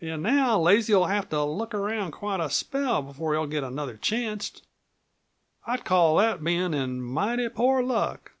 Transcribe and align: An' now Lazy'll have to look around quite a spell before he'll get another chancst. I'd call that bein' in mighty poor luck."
An' 0.00 0.22
now 0.22 0.56
Lazy'll 0.60 1.06
have 1.06 1.28
to 1.30 1.42
look 1.42 1.74
around 1.74 2.12
quite 2.12 2.38
a 2.38 2.48
spell 2.48 3.02
before 3.02 3.32
he'll 3.32 3.48
get 3.48 3.64
another 3.64 3.96
chancst. 3.96 4.62
I'd 5.66 5.84
call 5.84 6.16
that 6.18 6.44
bein' 6.44 6.72
in 6.72 7.02
mighty 7.02 7.48
poor 7.48 7.82
luck." 7.82 8.34